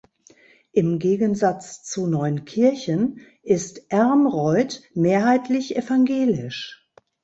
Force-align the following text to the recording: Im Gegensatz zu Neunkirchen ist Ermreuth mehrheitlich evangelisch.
Im 0.71 0.97
Gegensatz 0.97 1.83
zu 1.83 2.07
Neunkirchen 2.07 3.19
ist 3.43 3.91
Ermreuth 3.91 4.81
mehrheitlich 4.95 5.75
evangelisch. 5.75 6.89